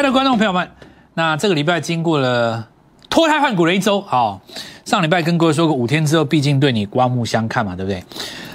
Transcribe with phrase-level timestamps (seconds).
[0.00, 0.66] 亲爱的观众朋友们，
[1.12, 2.66] 那这个礼拜经过了
[3.10, 4.40] 脱胎换骨的一周，好，
[4.82, 8.02] 上礼拜跟各位说过，五天之后毕竟对你刮目相看嘛，对不对？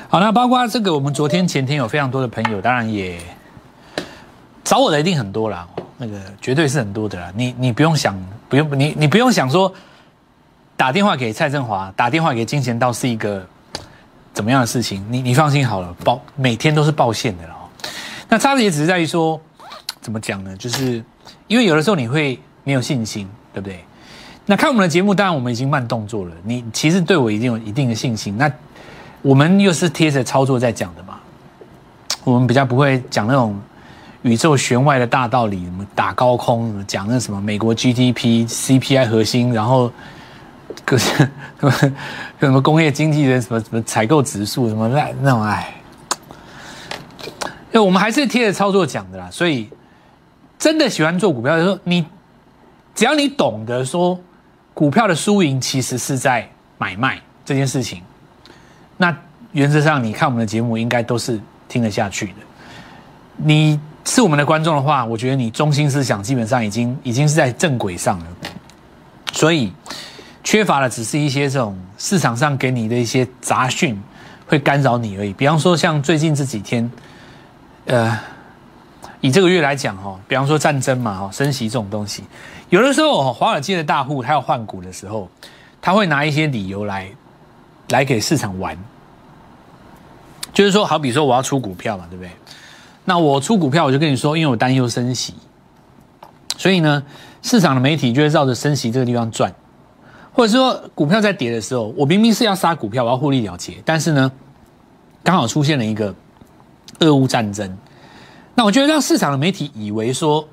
[0.09, 3.19] 好，那包括这个，我们昨天前天有非常多的朋友，当然也
[4.63, 5.67] 找我的一定很多啦，
[5.99, 7.31] 那个绝对是很多的啦。
[7.35, 8.19] 你你不用想，
[8.49, 9.71] 不用你你不用想说
[10.75, 13.45] 打电话给蔡振华，打电话给金钱道是一个
[14.33, 15.05] 怎么样的事情？
[15.11, 17.53] 你你放心好了，报每天都是报线的了。
[18.29, 19.39] 那差别只是在于说，
[20.01, 20.57] 怎么讲呢？
[20.57, 21.03] 就是
[21.47, 23.83] 因为有的时候你会没有信心，对不对？
[24.47, 26.31] 那看我们的节目，当然我们已经慢动作了。
[26.43, 28.37] 你其实对我已经有一定的信心。
[28.37, 28.51] 那
[29.21, 31.17] 我们又是贴着操作在讲的嘛，
[32.23, 33.59] 我们比较不会讲那种
[34.21, 39.91] 宇宙弦外的大道理，什么打高空，讲那什么美国 GDP、CPI 核心，然后
[40.85, 41.71] 各什么
[42.39, 45.73] 什么工业经济的什么什么采购指数，什么那那种哎。
[47.71, 49.67] 对，我们还是贴着操作讲的啦，所以
[50.65, 52.03] 真的喜欢做股票的时候，你
[52.95, 54.19] 只要你懂得说
[54.73, 56.49] 股票的输赢其实是在
[56.79, 58.01] 买卖这件事情，
[58.97, 59.15] 那
[59.51, 62.33] 原则上你看我们的节目应该都是听得下去的。
[63.37, 68.25] 你是我们的观众的话，我觉得你中心思想基本上已经已经是在正轨上了，
[69.33, 69.71] 所以
[70.43, 74.01] 缺乏的只是一些这种市场上给你的一些杂讯
[74.47, 75.31] 会干扰你而已。
[75.31, 76.91] 比方说像最近这几天。
[77.87, 78.19] 呃，
[79.25, 82.23] 以这个月来讲哈，比方说战争嘛哈，升息这种东西，
[82.69, 85.27] 有的时候华尔街的大户他要换股的时候，
[85.81, 87.09] 他会拿一些理由来
[87.89, 88.77] 来给市场玩，
[90.53, 92.29] 就是说，好比说我要出股票嘛，对不对？
[93.03, 95.33] 那我出股票，我就跟你说，因为我担忧升息，
[96.55, 97.01] 所以呢，
[97.41, 99.51] 市场的媒体就会绕着升息这个地方转，
[100.33, 104.31] 或者说股票在跌的时候，我明明是要杀股票，我要获利了结，但是呢，
[105.23, 106.13] 刚好出现了一个。
[106.99, 107.77] 俄乌战争，
[108.55, 110.47] 那我觉得让市场的媒体以为说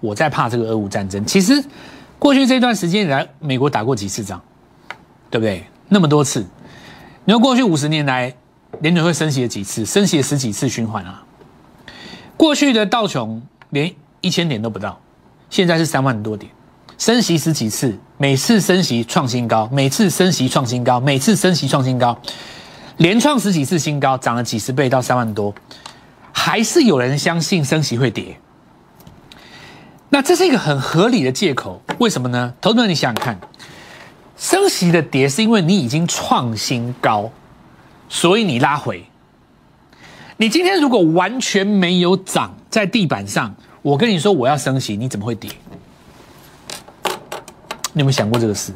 [0.00, 1.24] 我在怕这个俄乌战争。
[1.24, 1.64] 其实
[2.18, 4.40] 过去这段时间以来，美国打过几次仗，
[5.30, 5.64] 对不对？
[5.88, 6.44] 那么多次，
[7.24, 8.34] 你说过去五十年来，
[8.80, 9.86] 联准会升息了几次？
[9.86, 11.24] 升息了十几次循环啊。
[12.36, 15.00] 过去的道琼连一千点都不到，
[15.48, 16.52] 现在是三万多点，
[16.98, 22.18] 升息十几次，每次升息创新高，每次升息创新高，每次升息创新高，
[22.98, 25.54] 连创十几次新高，涨了几十倍到三万多。
[26.46, 28.38] 还是有人相信升息会跌，
[30.10, 31.82] 那这是一个很合理的借口。
[31.98, 32.54] 为什么呢？
[32.60, 33.36] 投资人，你想想看，
[34.36, 37.32] 升息的跌是因为你已经创新高，
[38.08, 39.04] 所以你拉回。
[40.36, 43.52] 你今天如果完全没有涨在地板上，
[43.82, 45.50] 我跟你说我要升息，你怎么会跌？
[47.92, 48.72] 你有没有想过这个事？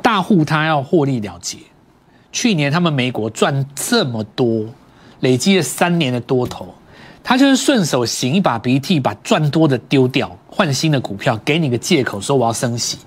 [0.00, 1.58] 大户他要获利了结，
[2.30, 4.66] 去年他们美国赚这么多。
[5.20, 6.74] 累积了三年的多头，
[7.22, 12.98] 他就是顺手擤一把鼻涕，把赚多的丢掉，换新的股票，给你个借口说我要升息，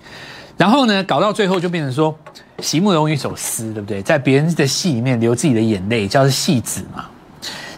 [0.58, 2.18] 然后呢，搞到最后就变成说，
[2.60, 4.02] 席慕容一首诗，对不对？
[4.02, 7.06] 在别人的戏里面流自己的眼泪，叫做戏子嘛。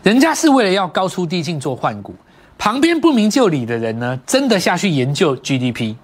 [0.02, 2.16] 人家是为了要高出低进做换股，
[2.58, 5.96] 旁边不明就里的人呢，真的下去研究 GDP，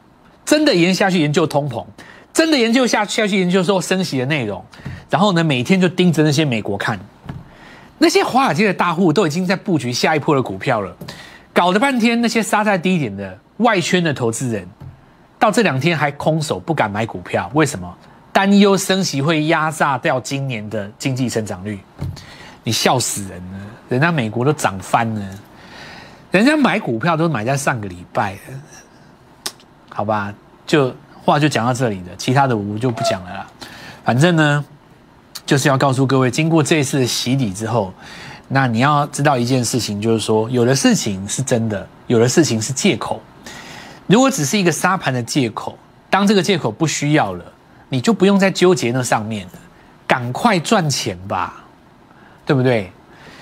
[0.44, 1.86] 真的研下去研究通膨，
[2.34, 4.62] 真的研究下下去研究说升息的内容，
[5.10, 7.00] 然后呢，每天就盯着那些美国看。
[7.98, 10.94] 那些华尔街的大户都已经在布局下一波的股票了，
[11.54, 14.68] 搞了半天，那些杀在低点的外圈的投资人，
[15.40, 17.96] 到这两天还空手不敢买股票，为什么？
[18.34, 21.80] 担忧升息会压榨掉今年的经济增长率。
[22.64, 25.40] 你笑死人了，人家美国都涨翻了，
[26.32, 28.38] 人家买股票都买在上个礼拜，
[29.88, 30.34] 好吧？
[30.68, 33.48] 就话就讲到这里了，其他的我就不讲了啦。
[34.04, 34.66] 反正呢。
[35.46, 37.94] 就是要告诉各位，经过这一次的洗礼之后，
[38.48, 43.22] 那你要知道一件事情，就是说，有的事情是真的，有的事情是借口。
[44.08, 45.78] 如果只是一个沙盘的借口，
[46.10, 47.46] 当这个借口不需要了，
[47.90, 49.54] 你就不用再纠结那上面了，
[50.08, 51.64] 赶快赚钱吧，
[52.46, 52.92] 对不对？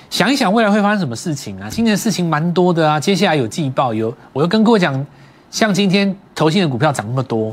[0.10, 1.70] 想一想未来会发生什么事情啊？
[1.70, 5.06] 今年事情蛮多的啊，接下来有季报，有我又跟各位讲，
[5.50, 7.48] 像今天投信的股票涨那么多，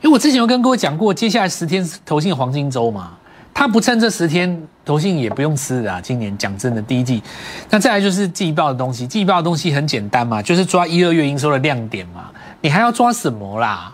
[0.00, 3.12] 因为我之前有跟各位讲过，接下来十天投信黄金周嘛。
[3.52, 6.00] 他不趁这十天，投信也不用吃的啊。
[6.00, 7.22] 今年讲真的，第一季，
[7.68, 9.06] 那再来就是季报的东西。
[9.06, 12.30] 季报的东西很简单嘛，就是抓一二月营收的亮点嘛。
[12.62, 13.92] 你还要抓什么啦？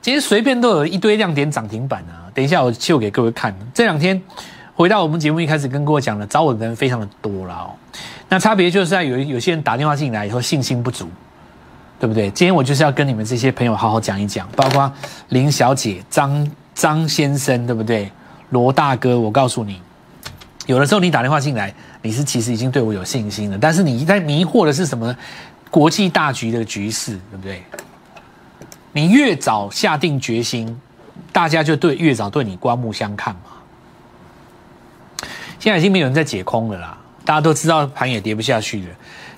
[0.00, 2.24] 其实随便都有一堆亮点涨停板啊。
[2.32, 3.54] 等一下我秀给各位看。
[3.74, 4.20] 这两天
[4.74, 7.70] 回到我们节目一开始跟各位讲的，找我的人非常的多了哦。
[8.30, 11.08] 那差别就是在有有些人打电话进来以后信心不足，
[12.00, 12.30] 对不对？
[12.30, 14.90] 今天我就是要跟你们这些朋友好好讲一讲，包括
[15.28, 16.50] 林小姐、张。
[16.74, 18.10] 张先生，对不对？
[18.50, 19.80] 罗大哥，我告诉你，
[20.66, 25.16] 有的时候你打电话进来，你是其实已经对我有信心了，但是你在迷惑的是什么？
[25.70, 27.62] 国际大局的局势，对不对？
[28.92, 30.80] 你越早下定决心，
[31.32, 35.26] 大家就对越早对你刮目相看嘛。
[35.58, 38.88] 现在已经没有人在解空了啦，大家都知道盘也跌不下去了。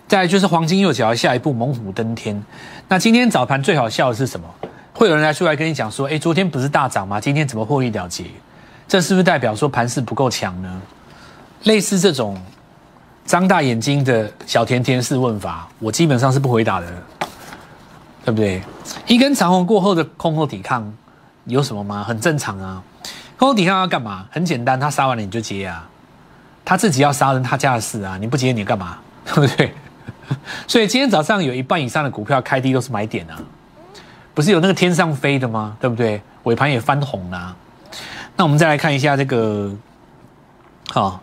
[0.07, 2.45] 再就是黄金右脚下一步猛虎登天。
[2.87, 4.47] 那今天早盘最好笑的是什么？
[4.97, 7.21] 会有人来出来跟你讲说：“哎，昨天不是大涨吗？
[7.21, 8.25] 今天怎么获利了结？
[8.89, 10.83] 这是不是代表说盘势不够强呢？”
[11.65, 12.41] 类似这种
[13.27, 16.87] 张大眼睛的小甜甜式问法，我基本上是不回答的，
[18.25, 18.63] 对不对？
[19.07, 20.91] 一根长红过后的空头抵抗
[21.45, 22.03] 有什么吗？
[22.03, 22.83] 很正常啊。
[23.37, 24.25] 空头抵抗要干嘛？
[24.31, 25.87] 很简单，他杀完了你就接啊。
[26.65, 28.97] 他自己要杀人，他家的事啊，你不接你干嘛？
[29.27, 29.75] 对不对？
[30.67, 33.37] 所以今天早上有一半以上的股票开低都是买点啊，
[34.37, 35.75] 不是有那个天上飞的吗？
[35.81, 36.21] 对不对？
[36.43, 37.57] 尾盘也翻红了。
[38.37, 39.75] 那我们再来看一下这个，
[40.91, 41.19] 好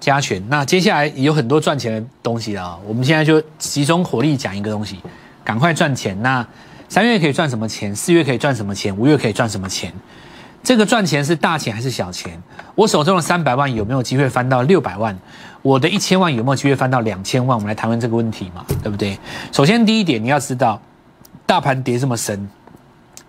[0.00, 0.42] 加权。
[0.48, 4.98] 那接下来有很多赚钱的东西啊，我们现在就集中火力讲一个东西，
[5.44, 6.20] 赶快赚钱。
[6.20, 6.44] 那
[6.88, 7.94] 三月可以赚什么钱？
[7.94, 8.96] 四月可以赚什么钱？
[8.96, 9.92] 五月可以赚什么钱？
[10.64, 12.42] 这个赚钱是大钱还是小钱？
[12.74, 15.16] 我手中的三百万有没有机会翻到六百万？
[15.62, 17.56] 我的一千万有没有机会翻到两千万？
[17.56, 19.16] 我们来谈论这个问题嘛，对不对？
[19.52, 20.82] 首先第一点，你要知道，
[21.48, 22.46] 大盘跌这么深，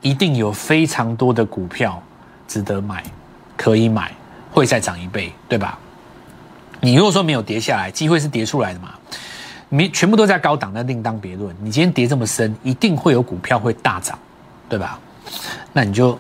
[0.01, 2.04] 一定有非常多的股票
[2.50, 3.01] 值得买，
[3.56, 4.12] 可以买，
[4.51, 5.80] 会再涨一倍，对吧？
[6.81, 8.89] 你如果说没有跌下来，机会是跌出来的嘛？
[9.69, 11.56] 没全部都在高档，那另当别论。
[11.62, 14.19] 你今天跌这么深，一定会有股票会大涨，
[14.68, 15.00] 对吧？
[15.71, 16.19] 那你就。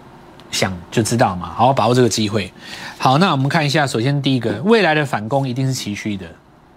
[0.51, 2.51] 想就知道嘛，好好把握这个机会。
[2.97, 6.25] 好，那我们看一下，首先第一个，未来的反攻一定是崎岖的，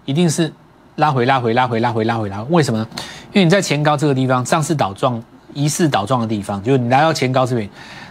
[0.05, 0.53] 一定是
[0.97, 2.43] 拉回、拉回、拉回、拉回、拉回、拉。
[2.51, 2.87] 为什么？
[3.33, 5.21] 因为你在前高这个地方，上次倒撞、
[5.53, 7.67] 疑似倒撞的地方，就是你来到前高这边，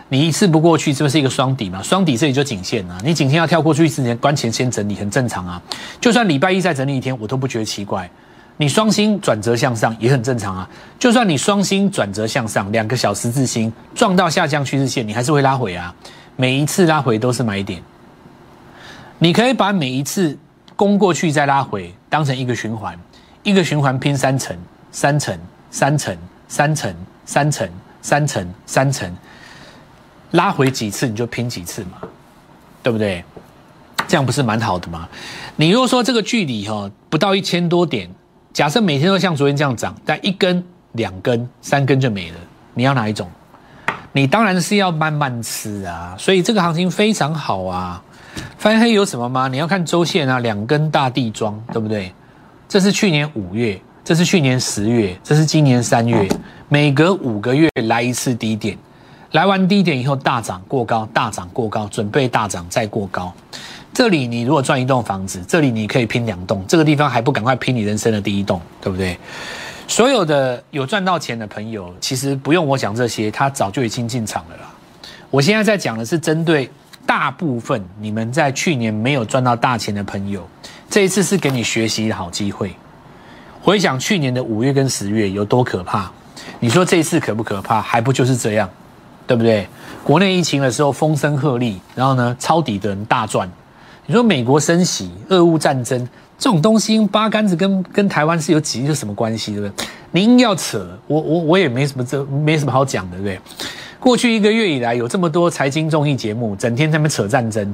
[0.09, 1.83] 你一次不过去，这不是一个双底嘛？
[1.83, 5.63] 双底这里就颈线啊，你颈线要跳过去之前，关前先整理，很正常啊。
[6.01, 8.11] 就算礼拜一再整理一天，我都不觉得奇怪。
[8.59, 15.95] 你双星转折向上也很正常啊，就算你双星转折向上，两个小十字星撞到下降趋势线，你还是会拉回啊。
[16.37, 17.83] 每一次拉回都是买点，
[19.19, 20.37] 你可以把每一次
[20.77, 22.99] 攻过去再拉回当成一个循环，
[23.43, 24.57] 一个循环拼三层、
[24.93, 25.37] 三层、
[25.71, 26.17] 三层、
[26.47, 26.95] 三层、
[27.25, 27.69] 三层、
[28.01, 29.17] 三层、三层，
[30.31, 31.99] 拉回几次你就拼几次嘛，
[32.83, 33.25] 对不对？
[34.07, 35.09] 这样不是蛮好的吗？
[35.57, 38.09] 你如果说这个距离哈不到一千多点。
[38.53, 40.63] 假设每天都像昨天这样涨，但一根、
[40.93, 42.37] 两根、三根就没了，
[42.75, 43.27] 你要哪一种？
[44.13, 46.15] 你当然是要慢慢吃啊。
[46.19, 48.03] 所以这个行情非常好啊。
[48.59, 49.49] 翻黑有什么吗？
[49.49, 52.13] 你要看周线啊，两根大地桩，对不对？
[52.69, 56.29] 这是去年五月，这是去年十月，这是今年三月，
[56.69, 58.77] 每隔五个月来一次低点，
[59.31, 63.33] 来完低点以后大涨过高，大涨过高，准备大涨再过高。
[63.95, 69.17] 这里你如果赚一栋房子，这里你可以拼两栋，这个地方还不赶快拼你人生的第一栋，对不对？
[69.87, 74.75] 所有的有赚到钱的朋友，其实不用我讲这些，他早就已经进场了啦。
[75.31, 76.69] 我现在在讲的是针对
[77.07, 80.45] 大部分你们在去年没有赚到大钱的朋友，
[80.91, 82.75] 这一次是给你学习的好机会。
[83.63, 86.11] 回想去年的五月跟十月有多可怕，
[86.59, 87.81] 你说这一次可不可怕？
[87.81, 88.69] 还不就是这样，
[89.25, 89.69] 对不对？
[90.03, 93.49] 国内疫情的时候风声鹤唳，然后呢抄底的人大赚。
[94.07, 95.97] 你说美国升息、俄乌战争
[96.37, 99.87] 这种东西，八竿子跟跟台湾是有几有什么关系，对不对？
[100.11, 103.41] 您要扯，我我我也没什么这没什么好讲的，对不对？
[104.01, 107.73] 过去一个月以来，有这么多财经综艺节目，整天在那边扯战争，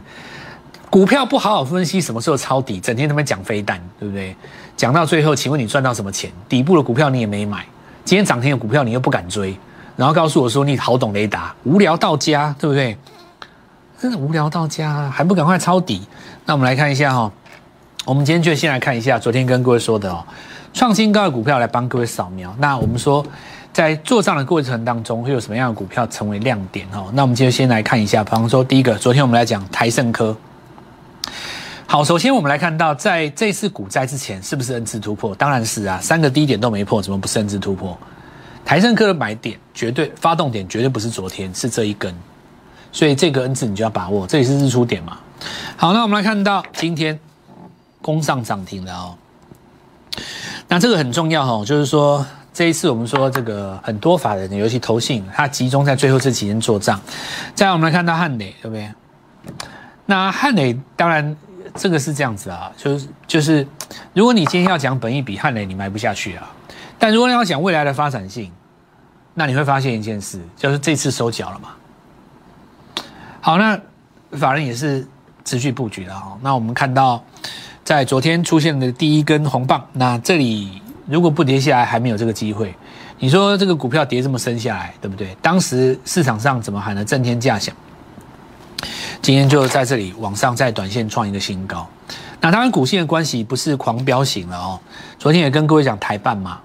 [0.91, 4.37] 股票不好好分析什么时候抄底，整天他们讲飞弹，对不对？
[4.79, 6.31] 讲到最后，请问你赚到什么钱？
[6.49, 7.67] 底部的股票你也没买，
[8.05, 9.59] 今天涨停的股票你又不敢追，
[9.97, 12.97] 然后告诉我说你好懂雷达，无聊到家，对不对？
[14.01, 16.07] 真的无聊到家，还不赶快抄底？
[16.47, 17.29] 那我们来看一下哈，
[18.05, 20.25] 我们今天就先来看一下昨天跟各位说的哦，
[20.73, 22.55] 创新高的股票来帮各位扫描。
[22.61, 23.27] 那我们说，
[23.73, 27.11] 在做账的过程当中，会有什么样的股票成为亮点哦？
[27.15, 30.37] 那我们今天先来看一下，比方说第一个，昨天我们来讲台盛科。
[31.91, 35.35] 好，首先我们来看到，在这次股灾之前，是不是 N 次突破？
[35.35, 37.97] 当然是啊，三个低点都没破，怎么不是 N 次突破？
[38.63, 42.15] 台盛科的买点绝对发动点绝对不是昨天，是这一根。
[42.93, 45.17] 所以这个 N 字你就要把握，这里是日出点嘛。
[45.79, 47.19] 好，那我们来看到今天
[48.03, 49.17] 攻上涨停了哦。
[50.69, 57.01] 那这个很重要哦，就是说这一次我们说这个很多法人，尤其投信，它集中在最后这几天做账。
[57.55, 58.93] 再来我们来看到汉磊，对不对？
[60.05, 61.35] 那汉磊当然
[61.75, 63.67] 这个是这样子啊，就是就是，
[64.13, 66.51] 如果你今天要讲本一比汉雷，你买不下去啊。
[66.99, 68.51] 但如果你要讲未来的发展性，
[69.35, 71.69] 那你会发现一件事，就是这次收脚了嘛。
[73.41, 73.81] 好，那
[74.33, 75.07] 法人也是
[75.45, 76.37] 持续布局的哈。
[76.43, 77.23] 那我们看到，
[77.85, 82.75] 在昨天出现的第一根红棒，那这里如果不跌下来，还没有这个机会。
[83.21, 85.37] 你说这个股票跌这么深下来，对不对？
[85.41, 87.75] 当时市场上怎么喊的震天价响？
[89.21, 91.87] 今天就在这里往上在短线创一个新高。
[92.41, 94.79] 那当然股性的关系不是狂飙型了哦。
[95.19, 96.61] 昨天也跟各位讲台办嘛，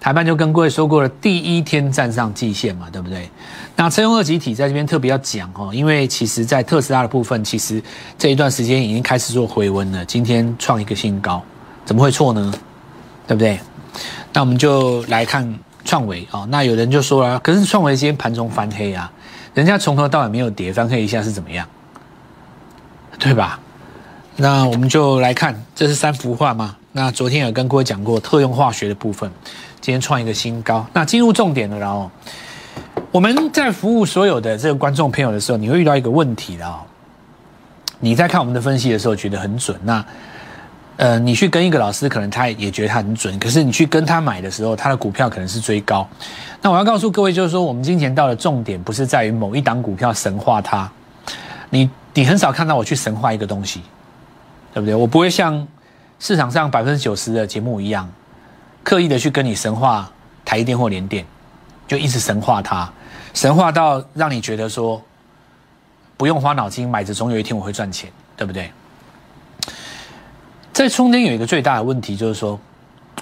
[0.00, 3.28] 台办就跟各位说过了，第一天站上季线嘛，对不对？
[3.76, 7.82] 那车用二级体在这边特别要讲哦，因为其实在特斯拉的部分，其实
[8.18, 10.02] 这一段时间已经开始做回温了。
[10.06, 11.42] 今天创一个新高，
[11.84, 12.52] 怎么会错呢？
[13.26, 13.60] 对不对？
[14.32, 16.46] 那我们就来看创维啊。
[16.48, 19.12] 那有人就说了，可是创维今天盘中翻黑啊，
[19.56, 21.66] 人家从头到尾没有跌，翻黑一下是怎么样？
[23.18, 23.58] 对吧？
[24.36, 26.76] 那我们就来看，这是三幅画嘛？
[26.92, 29.30] 那昨天有跟各位讲过特用化学的部分，
[29.80, 30.86] 今天创一个新高。
[30.92, 32.10] 那进入重点了，然后。
[33.10, 36.80] 我们在服务所有的这个观众朋友的时候，你会遇到一个问题的哦。
[38.00, 39.74] 你在看我们的分析的时候，觉得很准。
[39.84, 40.04] 那，
[40.96, 43.38] 呃，你去跟一个老师，可能他也觉得他很准。
[43.38, 46.08] 可是你去跟他买的时候，他的股票可能是追高。
[46.62, 50.90] 那我要告诉各位，就是说，我们金钱道的重点不是在于某一档股票神化它。
[51.68, 53.82] 你你很少看到我去神化一个东西，
[54.72, 54.94] 对不对？
[54.94, 55.66] 我不会像
[56.18, 58.10] 市场上百分之九十的节目一样，
[58.82, 60.10] 刻意的去跟你神化
[60.46, 61.26] 台电或联电，
[61.86, 62.90] 就一直神化它。
[63.34, 65.02] 神话到让你觉得说
[66.16, 68.72] 不用花脑筋买着，总有一天我会赚钱，对不对？
[70.76, 72.60] 在中间有一个最大的问题，就是说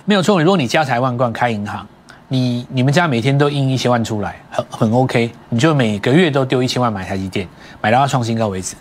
[0.04, 0.42] 没有错。
[0.42, 1.86] 如果你家财万贯开银行，
[2.26, 7.46] 你你们家每天都印一千万出来，很很 OK，你就每个月都丢一千万买台积电，
[7.80, 8.74] 买到它创新高为止。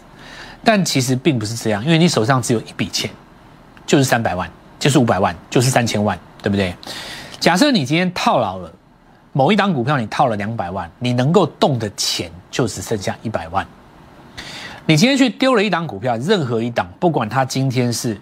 [0.63, 3.07] 但其实并不是这样，因为你手上只有一笔钱，
[3.85, 4.49] 就是三百万，
[4.79, 6.73] 就是五百万，就是三千万，对不对？
[7.39, 8.73] 假设你今天套牢了。
[9.33, 13.63] 某一档股票你套了两百万，你能够动的钱就只剩下一百万。
[14.87, 18.19] 你今天去丢了一档股票，任何一档，不管它今天是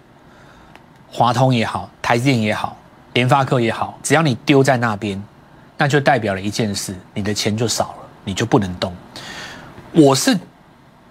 [1.12, 2.76] 华通也好，台积电也好，
[3.12, 5.22] 联发科也好，只要你丢在那边，
[5.76, 8.92] 那就代表了一件事：你的钱就少了，你就不能动。
[9.92, 10.36] 我是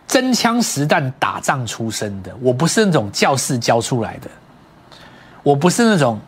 [0.08, 4.30] 真枪实弹打仗出身的，我不是那种教室教出来的，
[5.44, 6.20] 我不是那种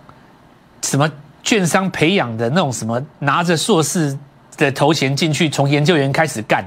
[0.81, 1.11] 什么。
[1.45, 4.17] 券商培养的那种什么，拿着硕士
[4.55, 6.63] 的头衔进去，从研究员开始干，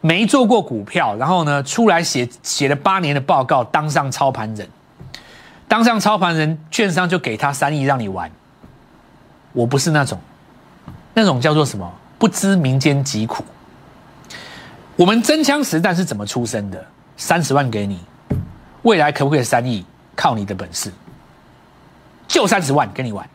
[0.00, 4.68] 没做过股票，然后呢出来写写了八年的报告，当上操盘人，
[5.68, 8.30] 当上操盘人，券商就给他三亿让你玩。
[9.52, 10.20] 我不是那种，
[11.14, 11.92] 那种叫做什么？
[12.18, 13.44] 不知民间疾苦。
[14.96, 16.84] 我们真枪实弹是怎么出生的？
[17.16, 18.00] 三十万给你，
[18.82, 19.84] 未来可不可以三亿？
[20.14, 20.90] 靠你的本事，
[22.26, 23.28] 就三十万跟你玩。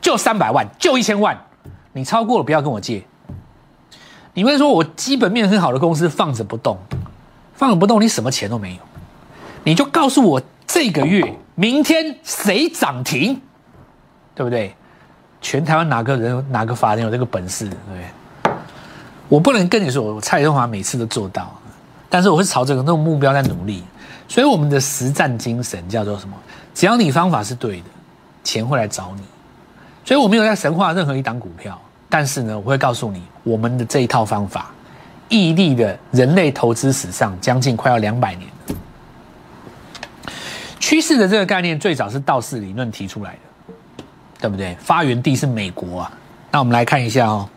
[0.00, 1.36] 就三百万，就一千万，
[1.92, 3.04] 你超过了不要跟我借。
[4.34, 6.78] 你会说我基本面很好的公司放着不动，
[7.54, 8.80] 放着不动，你什么钱都没有。
[9.64, 10.40] 你就告诉我
[10.78, 13.40] 这个月、明天谁涨停，
[14.34, 14.74] 对不对？
[15.40, 18.52] 全台湾哪个人、哪个法人有这个本事，对不对？
[19.26, 21.50] 我不能跟你说，我蔡中华每次都做到，
[22.10, 23.82] 但是我会朝着那种目标在努力。
[24.28, 26.36] 所以我们的实战精神叫做什么？
[26.74, 27.86] 只要你方法是对的，
[28.44, 29.22] 钱会来找你。
[30.04, 31.80] 所以我没有在神话任何一档股票，
[32.10, 34.70] 但是呢，我会告诉你，我们的这一套方法，
[35.30, 38.46] 屹立的人类投资史上将近快要两百年。
[40.86, 44.04] 趋势的这个概念最早是道氏理论提出来的，
[44.38, 44.76] 对不对？
[44.78, 46.12] 发源地是美国啊。
[46.52, 47.50] 那我们来看一下哦。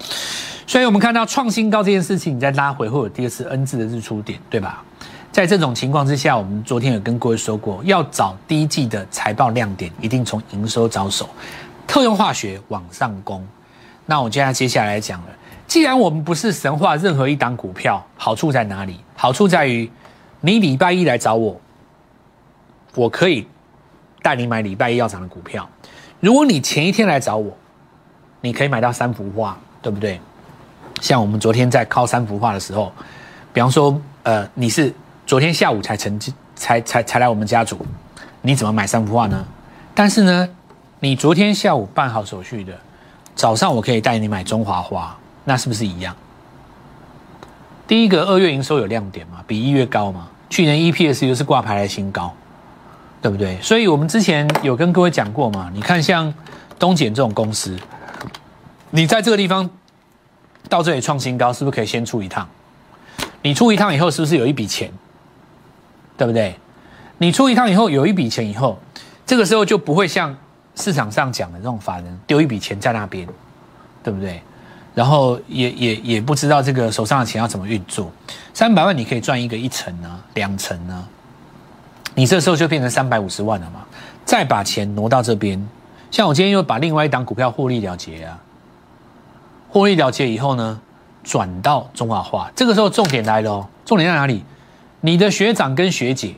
[0.66, 4.84] 所以我们看到创新高这件事情，你再拉回会有第二次 N 字的日出点，对吧？
[5.32, 11.30] 在这种情况之下，我们昨天有跟各位说过，要找第一季的财报亮点，一定从营收着手。
[11.86, 13.48] 特用化学往上攻，
[14.08, 15.28] 那我接下接下来讲了。
[15.68, 19.00] 既然我们不是神话任何一档股票，好处在哪里？
[19.16, 19.88] 好处在于，
[20.42, 21.62] 你礼拜一来找我，
[23.00, 23.48] 我可以
[24.22, 25.68] 带你买礼拜一要涨的股票。
[26.20, 27.56] 如果你前一天来找我，
[28.42, 30.20] 你可以买到三幅画，对不对？
[31.00, 32.92] 像我们昨天在靠三幅画的时候，
[33.54, 34.94] 比方说，呃，你是
[35.26, 37.80] 昨天下午才成绩才才才来我们家族，
[38.42, 39.46] 你怎么买三幅画呢？
[39.96, 40.50] 但是呢？
[41.00, 42.78] 你昨天下午办好手续的，
[43.34, 46.14] 早上我可以带你买中华花，那是不是一样？
[47.88, 52.34] 第一个二月营收有亮点嘛，比一月高嘛，去年 EPS 又是挂牌来新高，
[53.22, 53.60] 对不对？
[53.62, 56.34] 所以我们之前有跟各位讲过嘛，你看像
[56.78, 57.78] 东检这种公司，
[58.92, 59.70] 你在这个地方
[60.68, 62.48] 到这里创新高，是不是可以先出一趟？
[63.42, 64.92] 你出一趟以后，是不是有一笔钱？
[66.18, 66.56] 对不对？
[67.18, 68.80] 你出一趟以后有一笔钱以后，
[69.26, 70.36] 这个时候就不会像。
[70.76, 73.28] 市场上讲的这种法人丢一笔钱在那边，
[74.02, 74.42] 对不对？
[74.96, 78.10] 然后也也也不知道这个手上的钱要怎么运作。
[78.54, 81.06] 三百万你可以赚一个一层呢，两层呢，
[82.20, 83.80] 你这时候就变成三百五十万了嘛。
[84.26, 85.70] 再把钱挪到这边，
[86.12, 88.38] 像我今天又把另外一档股票获利了结啊，
[89.70, 90.82] 获利了结以后呢，
[91.24, 94.44] 转到中华化，这个时候重点来了哦，重点在哪里？
[95.00, 96.36] 你的学长跟学姐，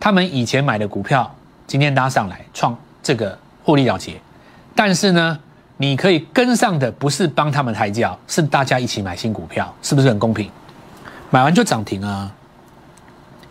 [0.00, 1.32] 他们以前买的股票，
[1.68, 4.20] 今天拉上来创这个获利了结，
[4.74, 5.38] 但是呢，
[5.76, 10.50] 你可以跟上的不是帮他们抬轿，是大家一起买新股票，是不是很公平？
[11.30, 12.28] 买完就涨停啊，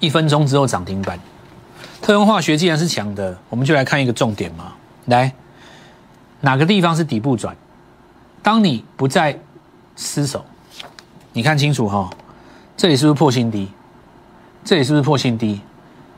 [0.01, 1.17] 一分钟之后涨停板。
[2.01, 4.73] 特用化学既然是强的，我们就来看一个重点嘛。
[5.05, 5.31] 来，
[6.39, 7.55] 哪个地方是底部转？
[8.41, 9.39] 当你不再
[9.95, 10.43] 失手，
[11.31, 12.09] 你看清楚哈，
[12.75, 13.69] 这里是不是破新低？
[14.63, 15.61] 这里是不是破新低？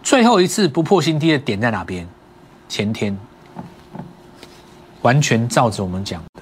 [0.01, 2.07] 最后一次不破新低的点在哪边？
[2.69, 3.17] 前天，
[5.01, 6.41] 完全照着我们讲的，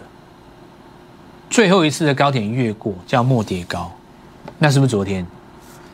[1.49, 3.91] 最后一次的高点越过叫末跌高，
[4.59, 5.25] 那是不是昨天？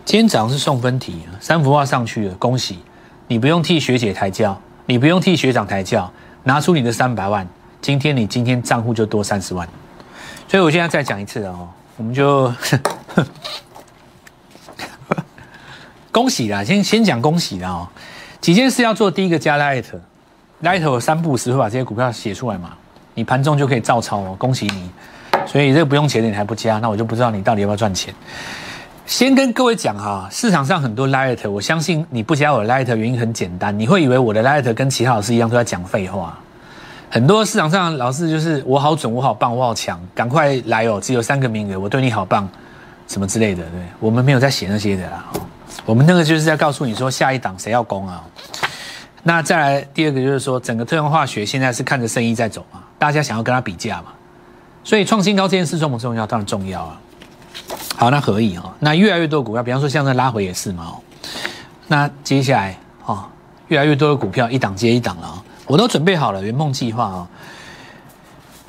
[0.04, 2.80] 今天早上是送分题，三幅画上去了，恭喜！
[3.27, 6.12] 你不用替学姐抬轿，你不用替学长抬轿，
[6.43, 7.46] 拿出你的三百万，
[7.81, 9.67] 今天你今天账户就多三十万。
[10.48, 11.67] 所以我现在再讲一次哦，
[11.98, 12.51] 我们就
[16.12, 17.88] 恭喜啦，先先讲恭喜啦哦。
[18.39, 22.72] 几件事要做，第一个加 light，light 有三步时会把这些股票写出来嘛，
[23.13, 24.89] 你盘中就可以照抄哦，恭喜你。
[25.46, 28.13] 所以这个不用钱的你还不加，那我就不知道你到底要不要赚钱。
[29.07, 36.37] 先跟各位讲哈，市场上很多 light，我相信你不加我 light 原因很简单，你会以为我的 light 跟其他老师一样都在讲废话。
[37.09, 42.47] 很多市场上老师就是我好准，我好棒，我好强，赶快来哦，只有三个名额，我对你好棒，
[43.07, 45.25] 什么之类的，对，我们没有在写那些的啦。
[45.85, 48.21] 我们那个就是在告诉你说下一档谁要攻啊。
[49.23, 54.07] 那再来第二个就是说，整个特用化学现在是看着生意在走嘛，大家想要跟他比价嘛，
[54.83, 56.27] 所以创新高这件事重不重要？
[56.27, 56.99] 当然重要啊。
[57.95, 58.71] 好，那可以哦。
[58.79, 61.01] 那越来越多股票，比方说像这拉回也是嘛哦。
[61.88, 63.25] 那接下来哦，
[63.67, 65.42] 越来越多的股票一档接一档了哦。
[65.65, 67.27] 我都准备好了圆梦计划哦。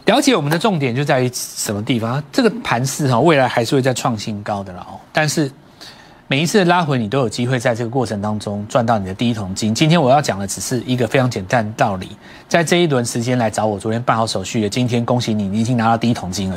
[0.07, 2.23] 了解我们的重点就在于什么地方？
[2.33, 4.87] 这个盘势哈，未来还是会在创新高的了。
[5.12, 5.53] 但是
[6.27, 9.75] 每一次拉回，你都有机会在这个过程当中赚到你的第一桶金。
[9.75, 12.16] 今天我要讲的只是一个非常简单的道理，
[12.49, 16.57] 在这一轮时间来找我，昨天办好手续的，今天恭喜你，你已经拿到第一桶金了。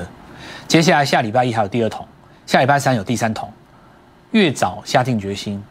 [0.68, 2.08] 接下来下礼拜一还有第二桶。
[2.52, 3.50] 下礼拜三有第三桶，
[4.32, 5.64] 越早下定决心，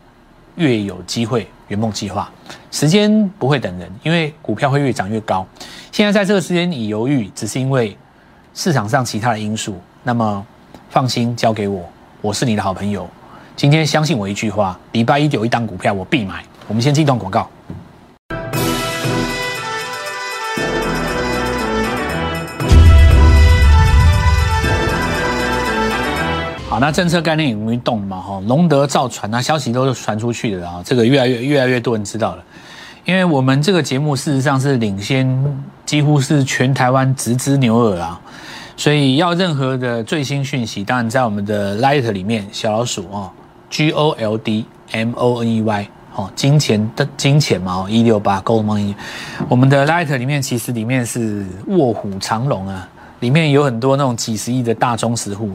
[0.55, 2.33] 越有机会圆梦计划。
[2.71, 5.47] 时间不会等人，因为股票会越涨越高。
[5.93, 7.95] 现在在这个时间你犹豫，只是因为
[8.55, 9.79] 市场上其他的因素。
[10.05, 10.43] 那么
[10.89, 11.87] 放心，交给我，
[12.23, 13.07] 我是你的好朋友。
[13.55, 16.43] 今天相信我一句话，礼拜一有一档股票我必买。
[16.67, 17.47] 我们先进段广告。
[26.81, 28.19] 那政策概念有没有动嘛？
[28.19, 32.43] 哈，龙德造船那，消息都是传出去的啊，这个越来越越来越多人知道了。
[33.05, 35.29] 因为我们这个节目事实上是领先，
[35.85, 38.19] 几乎是全台湾直支牛耳啊，
[38.79, 43.31] 所以要任何的最新讯息，当然在我们的 Light 里面，小老鼠哦
[43.69, 48.95] ，G O L D M O N E Y 哦，金钱的金钱嘛，一六八 Gold Money，
[49.51, 52.89] 我们的 Light 里面其实里面是卧虎藏龙啊。
[53.21, 55.51] 里面有很多那种几十亿的大中实户，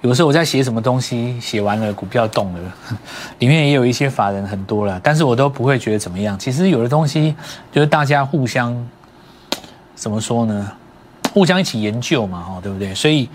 [0.00, 2.72] 有时候我在写什么东西，写完了股票动了，
[3.40, 6.38] 里面也有一些法人很多了，但是我都不会觉得怎么样。
[6.38, 7.34] 其实有的东西
[7.72, 8.74] 就是大家互相
[9.94, 10.72] 怎么说呢？
[11.34, 12.94] 互相一起研究嘛，哦，对不对？
[12.94, 13.28] 所以，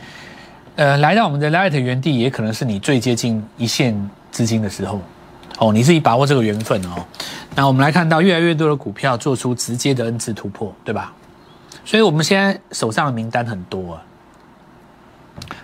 [0.76, 5.00] 呃，来到我们的 Light 原地，也可能是你最接近一线资金的时候，
[5.60, 7.06] 哦，你自己把握这个缘分哦。
[7.56, 11.14] 那我们来看到越来越多的股票做出直接的 N 字突破，对吧？
[11.86, 14.04] 所以，我们现在手上的名单很多啊，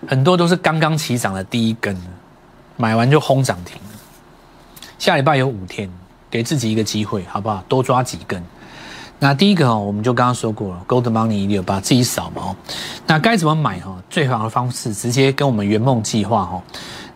[0.07, 1.95] 很多都是刚刚起涨的第一根，
[2.77, 3.79] 买完就轰涨停。
[4.97, 5.89] 下礼拜有五天，
[6.29, 7.63] 给自己一个机会，好不好？
[7.67, 8.43] 多抓几根。
[9.21, 12.55] 那第一个哈，我们就刚刚说过了，Gold Money 一六八，自己扫嘛。
[13.05, 13.95] 那该怎么买哈？
[14.09, 16.61] 最好的方式，直接跟我们圆梦计划哈。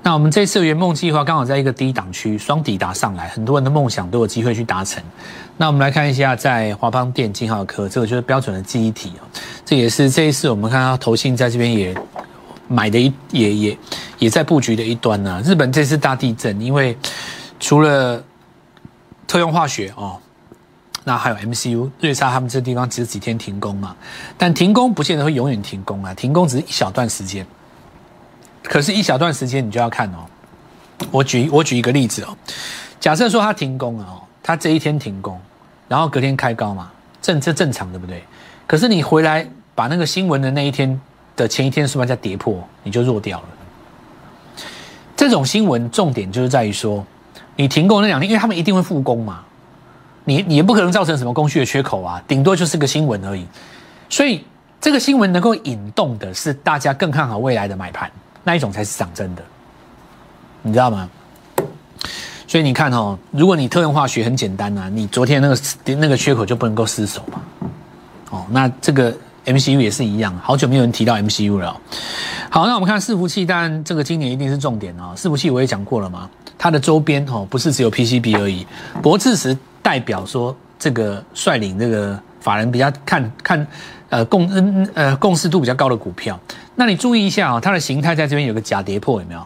[0.02, 5.02] 那我们这次圆梦计划刚好在一个低档区，双抵达上来，很多人的梦想都有机会去达成。
[5.56, 9.24] 那我们来看一下，在华邦电金浩科，这个就是标准的记忆体哦。
[9.63, 11.96] 这也是这一次我们看到投信在这边也
[12.67, 13.78] 买的一也也
[14.19, 15.41] 也在布局的一端呢。
[15.45, 16.97] 日本这次大地震，因为
[17.60, 18.23] 除了
[19.28, 20.19] 特用化学哦，
[21.04, 23.95] 那还有 MCU 瑞萨他们这地方只是几天停工嘛，
[24.38, 27.45] 但停工不见得会永远停工啊，停工只是一小段时间。
[28.63, 30.26] 可是，一小段时间你就要看哦。
[31.12, 32.38] 我举我举一个例子哦，
[32.99, 35.38] 假设说它停工了哦，它这一天停工，
[35.89, 36.89] 然后隔天开高嘛，
[37.21, 38.23] 正这正常对不对？
[38.65, 39.45] 可是你回来
[39.76, 40.99] 把那个新闻的那一天
[41.36, 43.46] 的前一天是不是在跌破，你就弱掉了。
[45.15, 47.06] 这种新闻重点就是在于说，
[47.56, 49.43] 你停工那两天，因为他们一定会复工嘛，
[50.26, 53.46] 你你也不可能造成什么供需的缺口啊，顶多就是个新闻而已。
[54.10, 54.43] 所以
[54.82, 58.12] 这个新闻能够引动的是大家更看好未来的买盘，
[58.43, 59.41] 那一种才是涨真的，
[60.62, 61.10] 你知道吗？
[62.48, 65.58] 所以你看哦，如果你特用化学很简单啊，你昨天那个
[65.96, 67.41] 那个缺口就不能够失守嘛。
[68.30, 71.79] 哦，那这个 MCU 也是一样，好久没有人提到 MCU 了。
[72.49, 75.13] 好，那我们看伺服器，当然这个今年一定是重点哦。
[75.15, 78.65] 伺服器我也讲过了嘛，它的周边哦不是只有 PCB 而已。
[79.01, 83.67] 博智时代表说这个率领这个法人比较看看
[84.10, 86.39] 呃共嗯呃共识度比较高的股票。
[86.75, 89.45] 那你注意一下啊，它的形态在这边有个假跌破有没有？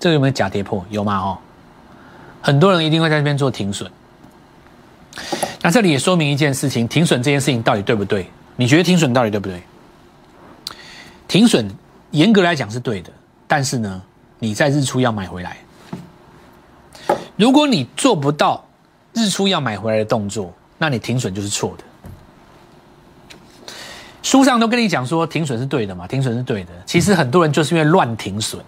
[0.00, 0.84] 这个有没有假跌破？
[0.90, 1.18] 有吗？
[1.18, 1.38] 哦。
[2.40, 3.88] 很多人一定会在这边做停损，
[5.62, 8.28] 那这里也说明一件事情：停损这件事情到底对不对？
[8.56, 9.62] 你觉得停损到底对不对？
[11.26, 11.70] 停损
[12.10, 13.10] 严格来讲是对的，
[13.46, 14.02] 但是呢，
[14.38, 15.56] 你在日出要买回来。
[17.36, 18.62] 如果你做不到
[19.14, 21.84] 日出要买回来的动作，那你停损就是错的。
[24.22, 26.70] 书上都跟你讲说停损是对的嘛，停损是对的。
[26.86, 28.62] 其实很多人就是因为乱停损，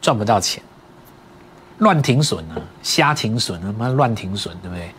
[0.00, 0.62] 赚不到钱。
[1.78, 4.90] 乱停损啊，瞎停损啊，妈乱停损，对不对？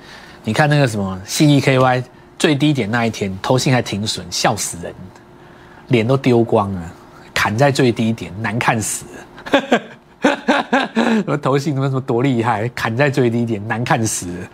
[0.44, 2.04] 你看那个什么 C E K Y
[2.38, 4.94] 最低点那一天，投信还停损，笑死人，
[5.88, 6.92] 脸都丢光了，
[7.34, 9.82] 砍在最低点，难看死了。
[10.22, 14.48] 什么投信什么什么多厉害，砍在最低点，难看死了。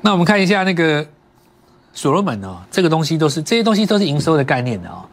[0.00, 1.06] 那我们看一下那个
[1.92, 5.04] 所罗门哦，这个东西都是这些东西都是营收的概念的哦。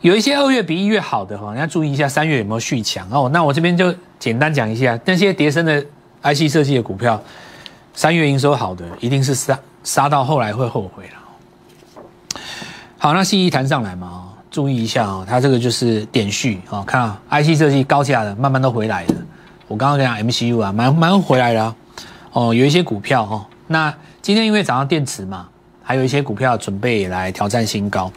[0.00, 3.28] 有一些二月比一月好的哈，你要注意一下三月有没有续强哦。
[3.32, 5.84] 那我这边就简单讲一下，那些叠升的
[6.22, 7.22] IC 设计的股票，
[7.92, 11.12] 三月营收好的一定是杀杀到后来会后悔了。
[13.02, 19.14] 好，那 C E 弹上来嘛，注意一下哦，它这个就是点序哦，看啊，IC 设计高价的慢慢都回来了。
[19.68, 21.74] 我刚刚讲 M C U 啊，蛮蛮回来了
[22.32, 25.48] 哦，有一些股票哦，那今天因为涨到电池嘛。
[25.82, 28.12] 还有一些股票准备来挑战新高，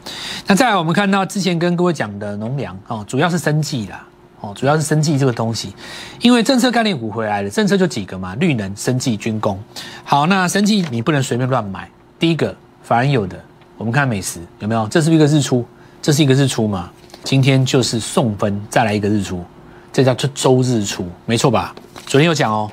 [0.46, 4.06] 那再来我们看到之前跟各位讲的农粮哦，主要是生计啦，
[4.42, 5.74] 哦，主要是生计这个东西，
[6.22, 9.58] 因为政策概念股回来了，政策就几个嘛，绿能、生计、军工。
[10.04, 11.90] 好，那生计你不能随便乱买。
[12.20, 13.44] 第一个反而有的，
[13.78, 14.88] 我们看美食有没有？
[14.88, 15.66] 这是一个日出，
[16.02, 16.90] 这是一个日出嘛？
[17.24, 19.44] 今天就是送分，再来一个日出，
[19.92, 21.74] 这叫周日出，没错吧？
[22.06, 22.70] 昨天有讲哦，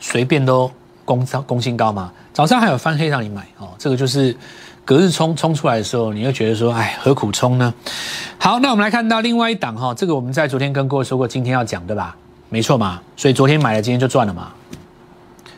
[0.00, 0.70] 随便都
[1.04, 2.12] 攻攻新高嘛。
[2.32, 4.36] 早上还有翻黑让你买哦，这个就是
[4.84, 7.72] 隔日冲冲出来的时候，你会觉得说，哎，何苦冲呢？
[8.38, 12.16] 好，那我们来看到另外一档哈，这个我们在昨天跟各位说过，今天要讲对吧？
[12.48, 14.52] 没错嘛，所以昨天买了，今天就赚了嘛。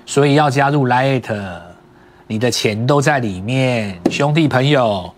[0.06, 1.22] 所以要加入 Light，
[2.30, 5.12] 你的钱都在里面，兄弟朋友，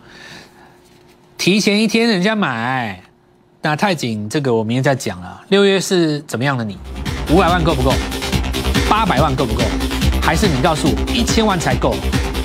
[1.36, 3.02] 提前一天人家买，
[3.60, 5.44] 那太紧，这个我明天再讲了。
[5.48, 6.64] 六月是怎么样的？
[6.64, 6.78] 你
[7.30, 7.92] 五百万够不够？
[8.88, 9.62] 八百万够不够？
[10.22, 11.94] 还是你告诉我一千万才够？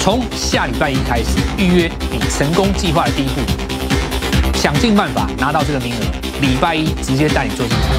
[0.01, 3.39] 从下礼拜一开始预约你成功计划的第一步，
[4.53, 6.01] 想尽办法拿到这个名额。
[6.41, 7.89] 礼拜一直接带你做进场。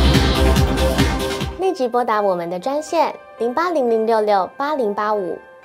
[1.62, 5.38] 立即拨打我们的专线零八零零六六八零八五